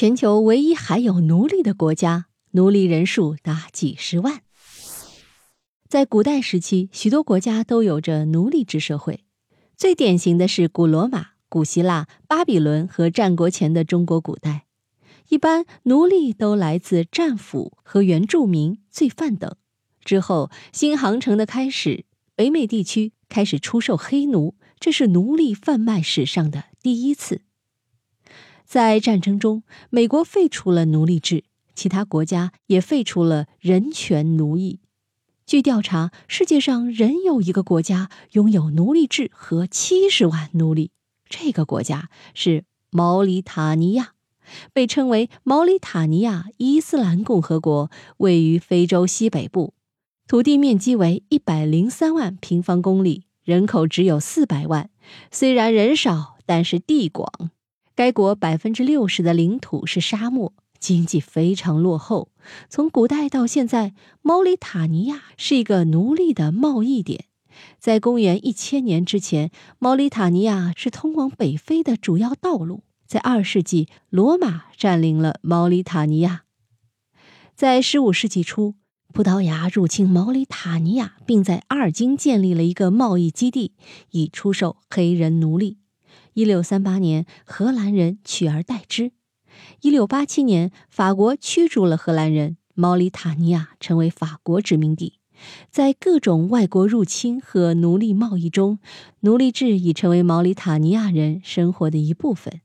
[0.00, 4.40] 全球唯一还有奴隶的国家，奴隶人数达几十万。
[5.90, 9.24] 在古代时期，许多国家都有着奴隶制社会，
[9.76, 14.64] 最典型的是古罗马、古希腊、巴比伦和战国前的中国古代。
[15.28, 19.54] 一般奴隶都来自战俘和原住民、罪犯等。
[20.02, 27.42] 之后，新航程的开始，北美地区开始出售黑奴，这是奴隶贩卖史上的第一次。
[28.70, 31.42] 在战争中，美国废除了奴隶制，
[31.74, 34.78] 其他国家也废除了人权奴役。
[35.44, 40.92] 据调查，世界上仍有一个国家拥有奴隶制和七十万奴隶，
[41.28, 44.12] 这个国家是毛里塔尼亚，
[44.72, 49.74] 被称为毛里塔尼亚伊斯兰共和国，位于非洲西北部，
[50.28, 54.90] 土地面积为一百零三万平方公里，人口只有四百万。
[55.32, 57.50] 虽然人少，但是地广。
[58.00, 62.30] 该国百分之六十的领土是沙漠，经济非常落后。
[62.70, 67.26] 从古代到现在，毛里塔尼亚是一个奴隶的贸易点。
[67.78, 72.84] 在公元一千年之前，毛里塔尼亚是通往北非的主要道路。
[73.06, 76.44] 在二世纪，罗马占领了毛里塔尼亚。
[77.54, 78.76] 在十五世纪初，
[79.12, 83.74] 葡萄牙入侵毛里塔尼亚，并在阿尔金建立了一个贸易基地，
[84.12, 85.79] 以出售黑人奴隶。
[86.40, 89.12] 一六三八年，荷兰人取而代之。
[89.82, 95.18] 一六八七年，法国驱逐了荷兰人，毛里塔尼亚成为法国殖民地。
[95.70, 98.78] 在各种外国入侵和奴隶贸易中，
[99.20, 102.62] 奴隶制已成为毛里塔尼亚人生活的一部分。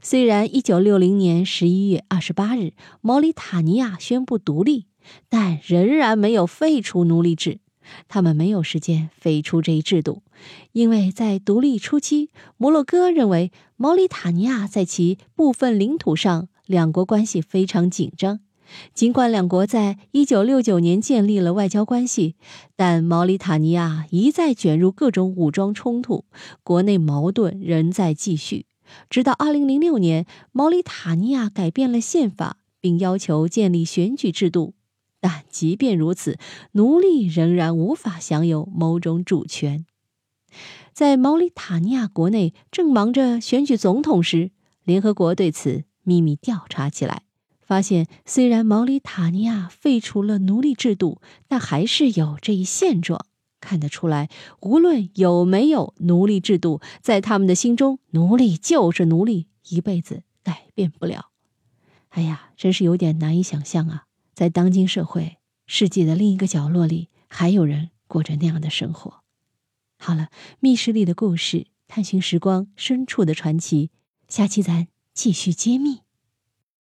[0.00, 4.86] 虽然一九六零年十一月二十八日，毛里塔尼亚宣布独立，
[5.28, 7.60] 但仍然没有废除奴隶制。
[8.08, 10.22] 他们没有时间废除这一制度，
[10.72, 18.40] 因为在独立初期，摩洛哥认为毛里塔尼亚在其部分领土上，两国关系非常紧张。
[18.94, 22.36] 尽管两国在1969年建立了外交关系，
[22.74, 26.24] 但毛里塔尼亚一再卷入各种武装冲突，
[26.62, 28.64] 国内矛盾仍在继续。
[29.10, 34.72] 直到2006年，毛里塔尼亚改变了宪法，并要求建立选举制度。
[35.22, 36.36] 但即便如此，
[36.72, 39.86] 奴隶仍然无法享有某种主权。
[40.92, 44.50] 在毛里塔尼亚国内正忙着选举总统时，
[44.82, 47.22] 联合国对此秘密调查起来，
[47.60, 53.24] 发现虽然毛里塔尼亚废除了奴隶制度，但还是有这一现状。
[53.60, 54.28] 看得出来，
[54.60, 61.26] 无论有没有奴隶制度，在他们的心中，奴隶就是奴隶，一辈子改变不了。
[62.08, 64.06] 哎呀，真是有点难以想象啊！
[64.34, 69.22] 在当今社会，世界的另一个角落里，还有人过着那样的生活。
[69.98, 73.90] 好了，密室里的故事，探寻时光深处的传奇，
[74.28, 76.00] 下期咱继续揭秘。